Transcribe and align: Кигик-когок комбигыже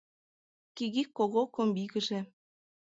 Кигик-когок 0.75 1.49
комбигыже 1.55 2.19